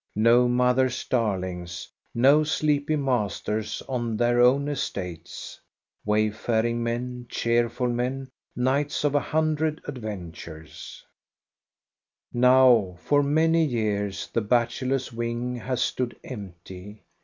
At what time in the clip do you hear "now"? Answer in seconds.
12.33-12.95